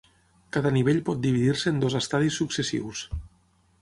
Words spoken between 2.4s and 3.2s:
successius.